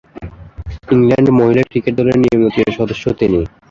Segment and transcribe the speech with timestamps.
[0.93, 3.39] England মহিলা cricket দলের নিয়মিত সদস্য তিনি।